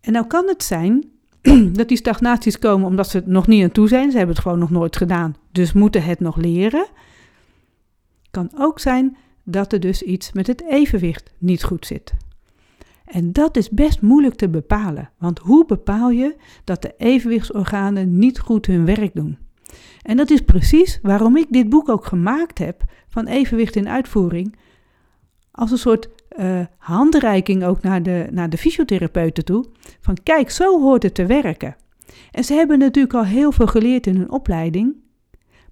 En 0.00 0.12
nou 0.12 0.26
kan 0.26 0.48
het 0.48 0.62
zijn 0.62 1.10
dat 1.78 1.88
die 1.88 1.96
stagnaties 1.96 2.58
komen 2.58 2.86
omdat 2.86 3.08
ze 3.08 3.16
het 3.16 3.26
nog 3.26 3.46
niet 3.46 3.62
aan 3.62 3.72
toe 3.72 3.88
zijn. 3.88 4.10
Ze 4.10 4.16
hebben 4.16 4.34
het 4.34 4.44
gewoon 4.44 4.58
nog 4.58 4.70
nooit 4.70 4.96
gedaan, 4.96 5.36
dus 5.52 5.72
moeten 5.72 6.04
het 6.04 6.20
nog 6.20 6.36
leren. 6.36 6.86
Kan 8.30 8.50
ook 8.58 8.78
zijn 8.78 9.16
dat 9.44 9.72
er 9.72 9.80
dus 9.80 10.02
iets 10.02 10.32
met 10.32 10.46
het 10.46 10.62
evenwicht 10.62 11.32
niet 11.38 11.64
goed 11.64 11.86
zit. 11.86 12.14
En 13.08 13.32
dat 13.32 13.56
is 13.56 13.70
best 13.70 14.02
moeilijk 14.02 14.34
te 14.34 14.48
bepalen, 14.48 15.10
want 15.18 15.38
hoe 15.38 15.66
bepaal 15.66 16.10
je 16.10 16.36
dat 16.64 16.82
de 16.82 16.94
evenwichtsorganen 16.96 18.18
niet 18.18 18.38
goed 18.38 18.66
hun 18.66 18.84
werk 18.84 19.14
doen? 19.14 19.38
En 20.02 20.16
dat 20.16 20.30
is 20.30 20.40
precies 20.40 20.98
waarom 21.02 21.36
ik 21.36 21.46
dit 21.50 21.68
boek 21.68 21.88
ook 21.88 22.04
gemaakt 22.04 22.58
heb 22.58 22.82
van 23.08 23.26
evenwicht 23.26 23.76
in 23.76 23.88
uitvoering, 23.88 24.56
als 25.50 25.70
een 25.70 25.78
soort 25.78 26.08
uh, 26.38 26.60
handreiking 26.76 27.64
ook 27.64 27.82
naar 27.82 28.02
de, 28.02 28.26
naar 28.30 28.50
de 28.50 28.58
fysiotherapeuten 28.58 29.44
toe, 29.44 29.64
van 30.00 30.16
kijk, 30.22 30.50
zo 30.50 30.80
hoort 30.80 31.02
het 31.02 31.14
te 31.14 31.26
werken. 31.26 31.76
En 32.30 32.44
ze 32.44 32.54
hebben 32.54 32.78
natuurlijk 32.78 33.14
al 33.14 33.24
heel 33.24 33.52
veel 33.52 33.66
geleerd 33.66 34.06
in 34.06 34.16
hun 34.16 34.30
opleiding, 34.30 34.96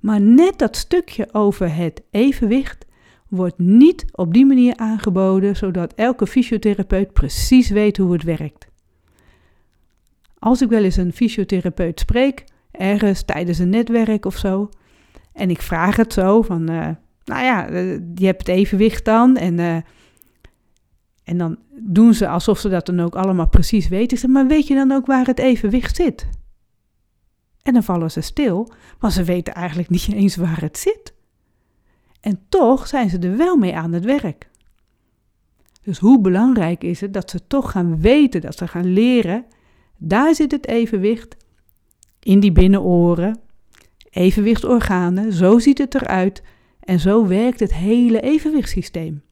maar 0.00 0.20
net 0.20 0.58
dat 0.58 0.76
stukje 0.76 1.28
over 1.32 1.74
het 1.74 2.02
evenwicht 2.10 2.85
wordt 3.28 3.58
niet 3.58 4.04
op 4.12 4.32
die 4.32 4.46
manier 4.46 4.76
aangeboden, 4.76 5.56
zodat 5.56 5.94
elke 5.94 6.26
fysiotherapeut 6.26 7.12
precies 7.12 7.70
weet 7.70 7.96
hoe 7.96 8.12
het 8.12 8.22
werkt. 8.22 8.66
Als 10.38 10.62
ik 10.62 10.68
wel 10.68 10.84
eens 10.84 10.96
een 10.96 11.12
fysiotherapeut 11.12 12.00
spreek, 12.00 12.44
ergens 12.70 13.22
tijdens 13.22 13.58
een 13.58 13.68
netwerk 13.68 14.24
of 14.24 14.36
zo, 14.36 14.68
en 15.32 15.50
ik 15.50 15.62
vraag 15.62 15.96
het 15.96 16.12
zo 16.12 16.42
van, 16.42 16.70
uh, 16.70 16.88
nou 17.24 17.44
ja, 17.44 17.70
uh, 17.70 17.98
je 18.14 18.26
hebt 18.26 18.46
het 18.46 18.56
evenwicht 18.56 19.04
dan, 19.04 19.36
en, 19.36 19.58
uh, 19.58 19.76
en 21.24 21.38
dan 21.38 21.58
doen 21.80 22.14
ze 22.14 22.28
alsof 22.28 22.58
ze 22.58 22.68
dat 22.68 22.86
dan 22.86 23.00
ook 23.00 23.16
allemaal 23.16 23.48
precies 23.48 23.88
weten. 23.88 24.18
zeg, 24.18 24.30
maar 24.30 24.46
weet 24.46 24.66
je 24.66 24.74
dan 24.74 24.92
ook 24.92 25.06
waar 25.06 25.26
het 25.26 25.38
evenwicht 25.38 25.96
zit? 25.96 26.28
En 27.62 27.72
dan 27.72 27.82
vallen 27.82 28.10
ze 28.10 28.20
stil, 28.20 28.72
want 28.98 29.12
ze 29.12 29.24
weten 29.24 29.54
eigenlijk 29.54 29.88
niet 29.88 30.12
eens 30.12 30.36
waar 30.36 30.60
het 30.60 30.78
zit. 30.78 31.14
En 32.26 32.40
toch 32.48 32.86
zijn 32.86 33.10
ze 33.10 33.18
er 33.18 33.36
wel 33.36 33.56
mee 33.56 33.76
aan 33.76 33.92
het 33.92 34.04
werk. 34.04 34.48
Dus 35.82 35.98
hoe 35.98 36.20
belangrijk 36.20 36.84
is 36.84 37.00
het 37.00 37.12
dat 37.12 37.30
ze 37.30 37.46
toch 37.46 37.70
gaan 37.70 38.00
weten, 38.00 38.40
dat 38.40 38.56
ze 38.56 38.68
gaan 38.68 38.92
leren, 38.92 39.44
daar 39.96 40.34
zit 40.34 40.50
het 40.50 40.66
evenwicht 40.66 41.36
in 42.20 42.40
die 42.40 42.52
binnenoren, 42.52 43.38
evenwichtsorganen, 44.10 45.32
zo 45.32 45.58
ziet 45.58 45.78
het 45.78 45.94
eruit 45.94 46.42
en 46.80 47.00
zo 47.00 47.26
werkt 47.26 47.60
het 47.60 47.74
hele 47.74 48.20
evenwichtssysteem. 48.20 49.22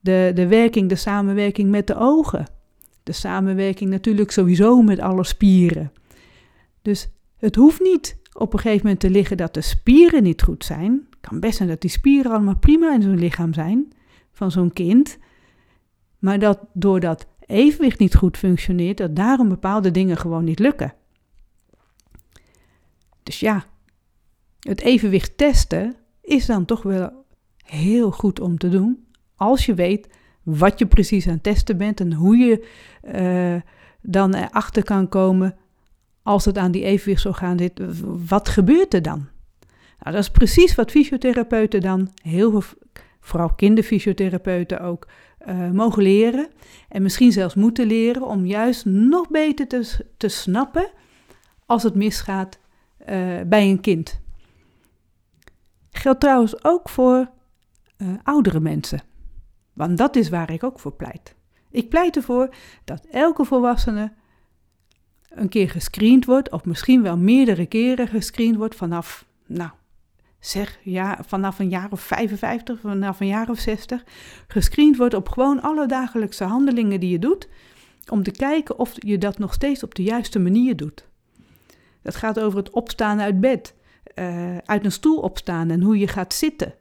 De, 0.00 0.30
de 0.34 0.46
werking, 0.46 0.88
de 0.88 0.96
samenwerking 0.96 1.70
met 1.70 1.86
de 1.86 1.96
ogen, 1.96 2.46
de 3.02 3.12
samenwerking 3.12 3.90
natuurlijk 3.90 4.30
sowieso 4.30 4.82
met 4.82 5.00
alle 5.00 5.24
spieren. 5.24 5.92
Dus 6.82 7.08
het 7.36 7.54
hoeft 7.54 7.80
niet 7.80 8.16
op 8.32 8.52
een 8.52 8.58
gegeven 8.58 8.82
moment 8.82 9.00
te 9.00 9.10
liggen 9.10 9.36
dat 9.36 9.54
de 9.54 9.60
spieren 9.60 10.22
niet 10.22 10.42
goed 10.42 10.64
zijn. 10.64 11.08
Kan 11.20 11.40
best 11.40 11.56
zijn 11.56 11.68
dat 11.68 11.80
die 11.80 11.90
spieren 11.90 12.32
allemaal 12.32 12.56
prima 12.56 12.94
in 12.94 13.02
zo'n 13.02 13.18
lichaam 13.18 13.52
zijn 13.52 13.92
van 14.32 14.50
zo'n 14.50 14.72
kind. 14.72 15.18
Maar 16.18 16.38
dat 16.38 16.58
doordat 16.72 17.26
evenwicht 17.46 17.98
niet 17.98 18.14
goed 18.14 18.36
functioneert, 18.36 18.96
dat 18.96 19.16
daarom 19.16 19.48
bepaalde 19.48 19.90
dingen 19.90 20.16
gewoon 20.16 20.44
niet 20.44 20.58
lukken. 20.58 20.94
Dus 23.22 23.40
ja, 23.40 23.64
het 24.60 24.80
evenwicht 24.80 25.38
testen 25.38 25.96
is 26.22 26.46
dan 26.46 26.64
toch 26.64 26.82
wel 26.82 27.24
heel 27.64 28.10
goed 28.10 28.40
om 28.40 28.58
te 28.58 28.68
doen. 28.68 29.06
Als 29.36 29.66
je 29.66 29.74
weet 29.74 30.08
wat 30.42 30.78
je 30.78 30.86
precies 30.86 31.26
aan 31.26 31.32
het 31.32 31.42
testen 31.42 31.76
bent 31.76 32.00
en 32.00 32.12
hoe 32.12 32.36
je 32.36 32.68
uh, 33.02 33.72
dan 34.02 34.34
erachter 34.34 34.84
kan 34.84 35.08
komen 35.08 35.56
als 36.22 36.44
het 36.44 36.58
aan 36.58 36.70
die 36.70 36.84
evenwichtsorgaan 36.84 37.58
zit. 37.58 37.80
Wat 38.28 38.48
gebeurt 38.48 38.94
er 38.94 39.02
dan? 39.02 39.28
Nou, 40.00 40.14
dat 40.14 40.24
is 40.24 40.30
precies 40.30 40.74
wat 40.74 40.90
fysiotherapeuten 40.90 41.80
dan, 41.80 42.12
heel 42.22 42.50
veel, 42.50 42.78
vooral 43.20 43.54
kinderfysiotherapeuten 43.54 44.80
ook, 44.80 45.06
uh, 45.48 45.70
mogen 45.70 46.02
leren. 46.02 46.48
En 46.88 47.02
misschien 47.02 47.32
zelfs 47.32 47.54
moeten 47.54 47.86
leren 47.86 48.22
om 48.22 48.46
juist 48.46 48.84
nog 48.84 49.28
beter 49.28 49.66
te, 49.66 50.06
te 50.16 50.28
snappen 50.28 50.90
als 51.66 51.82
het 51.82 51.94
misgaat 51.94 52.58
uh, 53.00 53.40
bij 53.46 53.70
een 53.70 53.80
kind. 53.80 54.20
Geldt 55.90 56.20
trouwens 56.20 56.64
ook 56.64 56.88
voor 56.88 57.30
uh, 57.98 58.08
oudere 58.22 58.60
mensen. 58.60 59.00
Want 59.72 59.98
dat 59.98 60.16
is 60.16 60.28
waar 60.28 60.50
ik 60.50 60.64
ook 60.64 60.80
voor 60.80 60.92
pleit. 60.92 61.34
Ik 61.70 61.88
pleit 61.88 62.16
ervoor 62.16 62.54
dat 62.84 63.06
elke 63.10 63.44
volwassene 63.44 64.12
een 65.28 65.48
keer 65.48 65.70
gescreend 65.70 66.24
wordt, 66.24 66.50
of 66.50 66.64
misschien 66.64 67.02
wel 67.02 67.16
meerdere 67.16 67.66
keren 67.66 68.08
gescreend 68.08 68.56
wordt 68.56 68.74
vanaf, 68.74 69.26
nou, 69.46 69.70
zeg 70.40 70.78
ja, 70.82 71.18
vanaf 71.26 71.58
een 71.58 71.68
jaar 71.68 71.88
of 71.90 72.00
55, 72.00 72.80
vanaf 72.80 73.20
een 73.20 73.26
jaar 73.26 73.50
of 73.50 73.58
60, 73.58 74.04
gescreend 74.48 74.96
wordt 74.96 75.14
op 75.14 75.28
gewoon 75.28 75.62
alle 75.62 75.86
dagelijkse 75.86 76.44
handelingen 76.44 77.00
die 77.00 77.10
je 77.10 77.18
doet, 77.18 77.48
om 78.10 78.22
te 78.22 78.30
kijken 78.30 78.78
of 78.78 78.92
je 78.94 79.18
dat 79.18 79.38
nog 79.38 79.52
steeds 79.52 79.82
op 79.82 79.94
de 79.94 80.02
juiste 80.02 80.38
manier 80.38 80.76
doet. 80.76 81.08
Dat 82.02 82.16
gaat 82.16 82.40
over 82.40 82.58
het 82.58 82.70
opstaan 82.70 83.20
uit 83.20 83.40
bed, 83.40 83.74
uh, 84.14 84.56
uit 84.58 84.84
een 84.84 84.92
stoel 84.92 85.18
opstaan 85.18 85.70
en 85.70 85.82
hoe 85.82 85.98
je 85.98 86.08
gaat 86.08 86.34
zitten, 86.34 86.74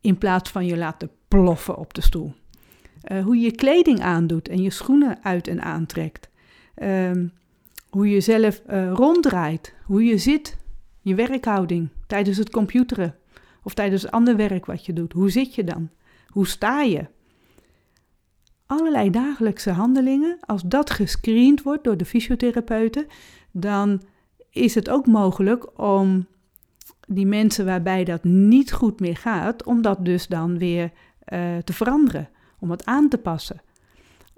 in 0.00 0.18
plaats 0.18 0.50
van 0.50 0.66
je 0.66 0.76
laten 0.76 1.10
ploffen 1.28 1.76
op 1.76 1.94
de 1.94 2.00
stoel. 2.00 2.34
Uh, 3.12 3.24
hoe 3.24 3.36
je 3.36 3.42
je 3.42 3.54
kleding 3.54 4.00
aandoet 4.00 4.48
en 4.48 4.62
je 4.62 4.70
schoenen 4.70 5.18
uit 5.22 5.48
en 5.48 5.62
aantrekt. 5.62 6.28
Uh, 6.76 7.10
hoe 7.90 8.10
je 8.10 8.20
zelf 8.20 8.62
uh, 8.70 8.92
ronddraait, 8.92 9.74
hoe 9.84 10.04
je 10.04 10.18
zit, 10.18 10.56
je 11.02 11.14
werkhouding 11.14 11.88
tijdens 12.06 12.36
het 12.36 12.50
computeren 12.50 13.14
of 13.62 13.74
tijdens 13.74 14.10
ander 14.10 14.36
werk 14.36 14.66
wat 14.66 14.86
je 14.86 14.92
doet. 14.92 15.12
Hoe 15.12 15.30
zit 15.30 15.54
je 15.54 15.64
dan? 15.64 15.88
Hoe 16.26 16.46
sta 16.46 16.82
je? 16.82 17.06
Allerlei 18.66 19.10
dagelijkse 19.10 19.70
handelingen, 19.70 20.38
als 20.40 20.62
dat 20.62 20.90
gescreend 20.90 21.62
wordt 21.62 21.84
door 21.84 21.96
de 21.96 22.04
fysiotherapeuten, 22.04 23.06
dan 23.50 24.02
is 24.50 24.74
het 24.74 24.90
ook 24.90 25.06
mogelijk 25.06 25.80
om 25.80 26.26
die 27.06 27.26
mensen 27.26 27.64
waarbij 27.64 28.04
dat 28.04 28.24
niet 28.24 28.72
goed 28.72 29.00
meer 29.00 29.16
gaat, 29.16 29.64
om 29.64 29.82
dat 29.82 30.04
dus 30.04 30.26
dan 30.26 30.58
weer 30.58 30.90
uh, 31.32 31.56
te 31.64 31.72
veranderen, 31.72 32.28
om 32.58 32.70
het 32.70 32.84
aan 32.84 33.08
te 33.08 33.18
passen. 33.18 33.60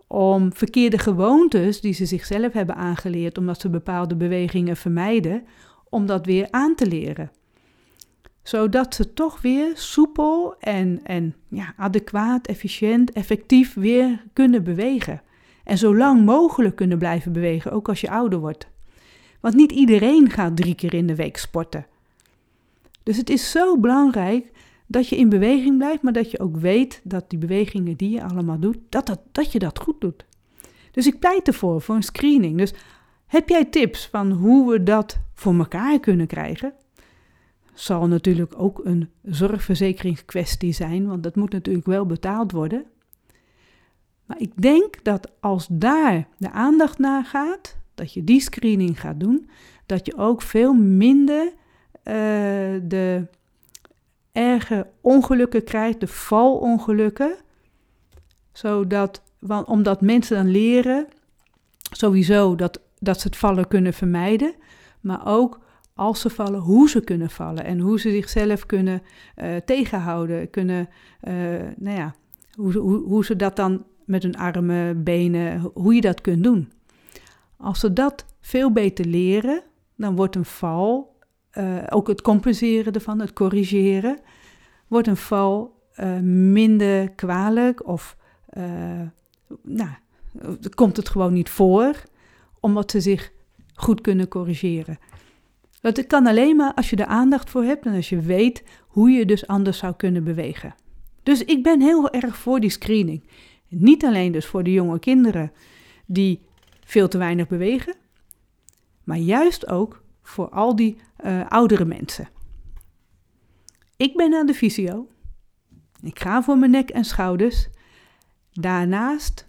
Om 0.06 0.52
verkeerde 0.52 0.98
gewoontes 0.98 1.80
die 1.80 1.92
ze 1.92 2.06
zichzelf 2.06 2.52
hebben 2.52 2.76
aangeleerd, 2.76 3.38
omdat 3.38 3.60
ze 3.60 3.68
bepaalde 3.68 4.16
bewegingen 4.16 4.76
vermijden, 4.76 5.44
om 5.94 6.06
dat 6.06 6.26
weer 6.26 6.46
aan 6.50 6.74
te 6.74 6.86
leren. 6.86 7.30
Zodat 8.42 8.94
ze 8.94 9.12
toch 9.14 9.42
weer 9.42 9.70
soepel 9.74 10.54
en, 10.58 11.00
en 11.04 11.34
ja, 11.48 11.74
adequaat, 11.76 12.46
efficiënt, 12.46 13.12
effectief 13.12 13.74
weer 13.74 14.24
kunnen 14.32 14.64
bewegen. 14.64 15.22
En 15.64 15.78
zo 15.78 15.96
lang 15.96 16.24
mogelijk 16.24 16.76
kunnen 16.76 16.98
blijven 16.98 17.32
bewegen, 17.32 17.72
ook 17.72 17.88
als 17.88 18.00
je 18.00 18.10
ouder 18.10 18.38
wordt. 18.38 18.66
Want 19.40 19.54
niet 19.54 19.72
iedereen 19.72 20.30
gaat 20.30 20.56
drie 20.56 20.74
keer 20.74 20.94
in 20.94 21.06
de 21.06 21.14
week 21.14 21.36
sporten. 21.36 21.86
Dus 23.02 23.16
het 23.16 23.30
is 23.30 23.50
zo 23.50 23.78
belangrijk 23.78 24.50
dat 24.86 25.08
je 25.08 25.16
in 25.16 25.28
beweging 25.28 25.76
blijft, 25.76 26.02
maar 26.02 26.12
dat 26.12 26.30
je 26.30 26.40
ook 26.40 26.56
weet 26.56 27.00
dat 27.04 27.30
die 27.30 27.38
bewegingen 27.38 27.96
die 27.96 28.10
je 28.10 28.22
allemaal 28.22 28.58
doet, 28.58 28.78
dat, 28.88 29.06
dat, 29.06 29.20
dat 29.32 29.52
je 29.52 29.58
dat 29.58 29.78
goed 29.78 30.00
doet. 30.00 30.24
Dus 30.90 31.06
ik 31.06 31.18
pleit 31.18 31.46
ervoor, 31.46 31.80
voor 31.80 31.94
een 31.94 32.02
screening. 32.02 32.58
Dus 32.58 32.72
heb 33.34 33.48
jij 33.48 33.64
tips 33.64 34.06
van 34.06 34.30
hoe 34.30 34.70
we 34.70 34.82
dat 34.82 35.18
voor 35.34 35.54
elkaar 35.54 36.00
kunnen 36.00 36.26
krijgen? 36.26 36.72
Zal 37.72 38.06
natuurlijk 38.06 38.52
ook 38.56 38.80
een 38.84 39.10
zorgverzekeringskwestie 39.22 40.72
zijn, 40.72 41.06
want 41.06 41.22
dat 41.22 41.36
moet 41.36 41.52
natuurlijk 41.52 41.86
wel 41.86 42.06
betaald 42.06 42.52
worden. 42.52 42.84
Maar 44.26 44.40
ik 44.40 44.62
denk 44.62 45.04
dat 45.04 45.30
als 45.40 45.66
daar 45.70 46.28
de 46.38 46.50
aandacht 46.50 46.98
naar 46.98 47.24
gaat, 47.24 47.76
dat 47.94 48.12
je 48.12 48.24
die 48.24 48.40
screening 48.40 49.00
gaat 49.00 49.20
doen, 49.20 49.50
dat 49.86 50.06
je 50.06 50.16
ook 50.16 50.42
veel 50.42 50.72
minder 50.72 51.46
uh, 51.46 51.54
de 52.82 53.26
erge 54.32 54.86
ongelukken 55.00 55.64
krijgt, 55.64 56.00
de 56.00 56.06
valongelukken. 56.06 57.36
Zodat, 58.52 59.22
want, 59.38 59.66
omdat 59.66 60.00
mensen 60.00 60.36
dan 60.36 60.50
leren, 60.50 61.06
sowieso 61.90 62.54
dat, 62.54 62.80
dat 63.04 63.20
ze 63.20 63.26
het 63.26 63.36
vallen 63.36 63.68
kunnen 63.68 63.92
vermijden, 63.92 64.54
maar 65.00 65.26
ook 65.26 65.60
als 65.94 66.20
ze 66.20 66.30
vallen, 66.30 66.60
hoe 66.60 66.88
ze 66.88 67.00
kunnen 67.00 67.30
vallen 67.30 67.64
en 67.64 67.78
hoe 67.78 68.00
ze 68.00 68.10
zichzelf 68.10 68.66
kunnen 68.66 69.02
uh, 69.36 69.56
tegenhouden, 69.56 70.50
kunnen, 70.50 70.88
uh, 71.22 71.34
nou 71.76 71.96
ja, 71.96 72.14
hoe, 72.54 72.72
hoe, 72.72 73.02
hoe 73.04 73.24
ze 73.24 73.36
dat 73.36 73.56
dan 73.56 73.84
met 74.04 74.22
hun 74.22 74.36
armen, 74.36 75.02
benen, 75.02 75.70
hoe 75.74 75.94
je 75.94 76.00
dat 76.00 76.20
kunt 76.20 76.44
doen. 76.44 76.72
Als 77.56 77.80
ze 77.80 77.92
dat 77.92 78.24
veel 78.40 78.72
beter 78.72 79.04
leren, 79.04 79.62
dan 79.96 80.16
wordt 80.16 80.36
een 80.36 80.44
val 80.44 81.16
uh, 81.58 81.82
ook 81.88 82.08
het 82.08 82.22
compenseren 82.22 82.92
ervan, 82.92 83.20
het 83.20 83.32
corrigeren, 83.32 84.18
wordt 84.86 85.08
een 85.08 85.16
val 85.16 85.82
minder 86.22 87.10
kwalijk 87.10 87.86
of 87.86 88.16
nou, 89.62 89.88
komt 90.74 90.96
het 90.96 91.08
gewoon 91.08 91.32
niet 91.32 91.50
voor, 91.50 92.02
omdat 92.64 92.90
ze 92.90 93.00
zich 93.00 93.32
goed 93.74 94.00
kunnen 94.00 94.28
corrigeren. 94.28 94.98
Dat 95.80 96.06
kan 96.06 96.26
alleen 96.26 96.56
maar 96.56 96.74
als 96.74 96.90
je 96.90 96.96
er 96.96 97.06
aandacht 97.06 97.50
voor 97.50 97.64
hebt 97.64 97.86
en 97.86 97.94
als 97.94 98.08
je 98.08 98.20
weet 98.20 98.62
hoe 98.88 99.10
je 99.10 99.26
dus 99.26 99.46
anders 99.46 99.78
zou 99.78 99.94
kunnen 99.94 100.24
bewegen. 100.24 100.74
Dus 101.22 101.44
ik 101.44 101.62
ben 101.62 101.80
heel 101.80 102.10
erg 102.10 102.36
voor 102.36 102.60
die 102.60 102.70
screening. 102.70 103.28
Niet 103.68 104.04
alleen 104.04 104.32
dus 104.32 104.46
voor 104.46 104.62
de 104.62 104.72
jonge 104.72 104.98
kinderen 104.98 105.52
die 106.06 106.40
veel 106.84 107.08
te 107.08 107.18
weinig 107.18 107.48
bewegen, 107.48 107.94
maar 109.04 109.18
juist 109.18 109.68
ook 109.68 110.02
voor 110.22 110.48
al 110.48 110.76
die 110.76 110.96
uh, 111.24 111.46
oudere 111.48 111.84
mensen. 111.84 112.28
Ik 113.96 114.16
ben 114.16 114.34
aan 114.34 114.46
de 114.46 114.54
fysio. 114.54 115.08
Ik 116.02 116.20
ga 116.20 116.42
voor 116.42 116.58
mijn 116.58 116.70
nek 116.70 116.90
en 116.90 117.04
schouders. 117.04 117.68
Daarnaast 118.52 119.48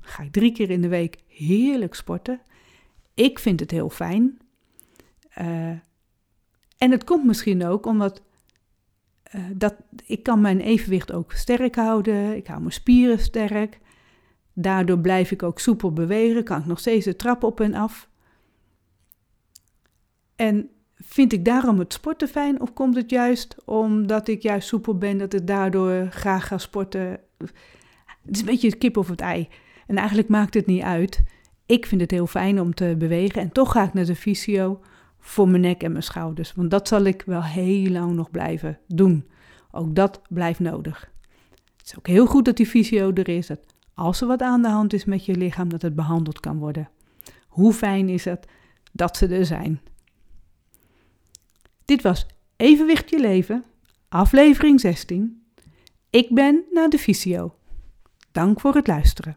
ga 0.00 0.22
ik 0.22 0.32
drie 0.32 0.52
keer 0.52 0.70
in 0.70 0.82
de 0.82 0.88
week 0.88 1.16
heerlijk 1.26 1.94
sporten. 1.94 2.40
Ik 3.14 3.38
vind 3.38 3.60
het 3.60 3.70
heel 3.70 3.90
fijn. 3.90 4.38
Uh, 5.38 5.68
en 6.78 6.90
het 6.90 7.04
komt 7.04 7.24
misschien 7.24 7.64
ook 7.64 7.86
omdat 7.86 8.22
uh, 9.34 9.44
dat, 9.54 9.74
ik 10.06 10.22
kan 10.22 10.40
mijn 10.40 10.60
evenwicht 10.60 11.12
ook 11.12 11.32
sterk 11.32 11.74
houden. 11.74 12.36
Ik 12.36 12.46
hou 12.46 12.60
mijn 12.60 12.72
spieren 12.72 13.18
sterk. 13.18 13.78
Daardoor 14.52 14.98
blijf 14.98 15.30
ik 15.30 15.42
ook 15.42 15.60
soepel 15.60 15.92
bewegen. 15.92 16.44
Kan 16.44 16.58
ik 16.58 16.66
nog 16.66 16.78
steeds 16.78 17.04
de 17.04 17.16
trap 17.16 17.42
op 17.42 17.60
en 17.60 17.74
af. 17.74 18.08
En 20.36 20.70
vind 20.94 21.32
ik 21.32 21.44
daarom 21.44 21.78
het 21.78 21.92
sporten 21.92 22.28
fijn 22.28 22.60
of 22.60 22.72
komt 22.72 22.96
het 22.96 23.10
juist 23.10 23.56
omdat 23.64 24.28
ik 24.28 24.42
juist 24.42 24.68
soepel 24.68 24.98
ben 24.98 25.18
dat 25.18 25.34
ik 25.34 25.46
daardoor 25.46 26.06
graag 26.10 26.46
ga 26.46 26.58
sporten? 26.58 27.20
Het 27.38 27.50
is 28.24 28.40
een 28.40 28.46
beetje 28.46 28.68
het 28.68 28.78
kip 28.78 28.96
of 28.96 29.08
het 29.08 29.20
ei. 29.20 29.48
En 29.86 29.96
eigenlijk 29.96 30.28
maakt 30.28 30.54
het 30.54 30.66
niet 30.66 30.82
uit. 30.82 31.22
Ik 31.66 31.86
vind 31.86 32.00
het 32.00 32.10
heel 32.10 32.26
fijn 32.26 32.60
om 32.60 32.74
te 32.74 32.94
bewegen 32.98 33.40
en 33.40 33.52
toch 33.52 33.72
ga 33.72 33.84
ik 33.84 33.94
naar 33.94 34.04
de 34.04 34.16
fysio 34.16 34.80
voor 35.18 35.48
mijn 35.48 35.62
nek 35.62 35.82
en 35.82 35.90
mijn 35.90 36.02
schouders. 36.02 36.52
Want 36.54 36.70
dat 36.70 36.88
zal 36.88 37.04
ik 37.04 37.22
wel 37.26 37.42
heel 37.42 37.90
lang 37.90 38.14
nog 38.14 38.30
blijven 38.30 38.78
doen. 38.86 39.28
Ook 39.70 39.94
dat 39.94 40.20
blijft 40.28 40.60
nodig. 40.60 41.12
Het 41.76 41.86
is 41.86 41.98
ook 41.98 42.06
heel 42.06 42.26
goed 42.26 42.44
dat 42.44 42.56
die 42.56 42.66
fysio 42.66 43.12
er 43.12 43.28
is, 43.28 43.46
dat 43.46 43.60
als 43.94 44.20
er 44.20 44.26
wat 44.26 44.42
aan 44.42 44.62
de 44.62 44.68
hand 44.68 44.92
is 44.92 45.04
met 45.04 45.24
je 45.24 45.36
lichaam, 45.36 45.68
dat 45.68 45.82
het 45.82 45.94
behandeld 45.94 46.40
kan 46.40 46.58
worden. 46.58 46.88
Hoe 47.48 47.72
fijn 47.72 48.08
is 48.08 48.24
het 48.24 48.46
dat 48.92 49.16
ze 49.16 49.26
er 49.26 49.46
zijn? 49.46 49.80
Dit 51.84 52.02
was 52.02 52.26
Evenwicht 52.56 53.10
je 53.10 53.20
leven, 53.20 53.64
aflevering 54.08 54.80
16. 54.80 55.42
Ik 56.10 56.34
ben 56.34 56.64
naar 56.70 56.88
de 56.88 56.98
fysio. 56.98 57.54
Dank 58.32 58.60
voor 58.60 58.74
het 58.74 58.86
luisteren. 58.86 59.36